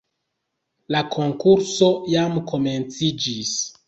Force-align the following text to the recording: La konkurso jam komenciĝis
La 0.95 1.01
konkurso 1.15 1.89
jam 2.13 2.39
komenciĝis 2.53 3.53